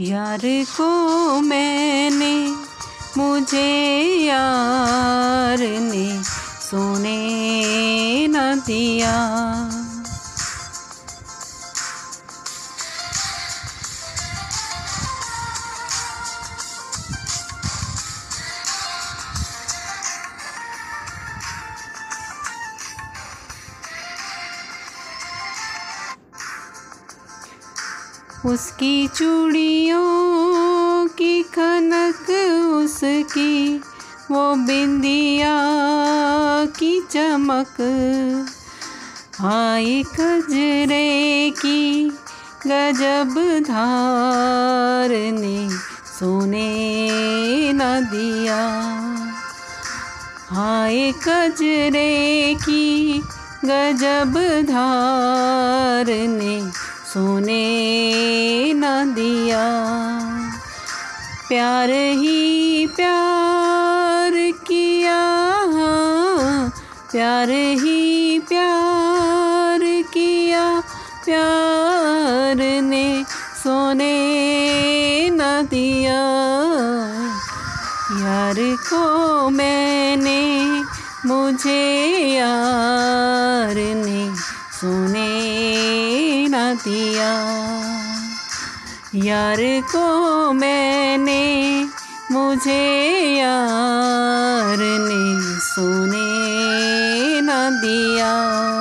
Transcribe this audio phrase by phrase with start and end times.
[0.00, 0.40] यार
[0.76, 2.34] को मैंने
[3.16, 6.22] मुझे यार ने
[6.70, 7.18] सोने
[8.28, 9.79] न दिया।
[28.46, 32.30] उसकी चूड़ियों की खनक,
[32.74, 33.80] उसकी
[34.30, 35.56] वो बिंदिया
[36.66, 37.76] की चमक।
[39.40, 42.10] आई कजरे की
[42.66, 45.68] गजब धार ने
[46.18, 48.60] सोने न दिया।
[50.50, 53.22] हाय कजरे की
[53.64, 56.70] गजब धार ने
[57.14, 58.09] सोने
[59.04, 59.90] दिया।
[61.48, 65.50] प्यार ही प्यार किया।
[67.12, 70.82] प्यार ही प्यार किया।
[71.24, 73.24] प्यार ने
[73.64, 74.30] सोने
[75.30, 76.20] न दिया।
[78.20, 80.64] यार को मैंने,
[81.26, 84.34] मुझे यार ने
[84.80, 85.30] सोने
[86.48, 87.89] न दिया।
[89.14, 89.56] यार
[89.92, 91.84] को मैंने
[92.32, 92.82] मुझे
[93.38, 96.30] यार ने सोने
[97.40, 98.79] न दिया।